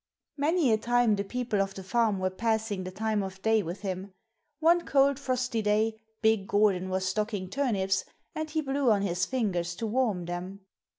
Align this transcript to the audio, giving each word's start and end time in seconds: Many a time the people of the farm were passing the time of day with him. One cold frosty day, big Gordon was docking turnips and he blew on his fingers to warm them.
Many 0.35 0.71
a 0.73 0.79
time 0.79 1.15
the 1.15 1.23
people 1.23 1.61
of 1.61 1.75
the 1.75 1.83
farm 1.83 2.17
were 2.17 2.31
passing 2.31 2.83
the 2.83 2.89
time 2.91 3.21
of 3.21 3.39
day 3.43 3.61
with 3.61 3.81
him. 3.81 4.13
One 4.59 4.83
cold 4.83 5.19
frosty 5.19 5.61
day, 5.61 5.99
big 6.23 6.47
Gordon 6.47 6.89
was 6.89 7.13
docking 7.13 7.51
turnips 7.51 8.03
and 8.33 8.49
he 8.49 8.61
blew 8.61 8.89
on 8.89 9.03
his 9.03 9.27
fingers 9.27 9.75
to 9.75 9.85
warm 9.85 10.25
them. 10.25 10.61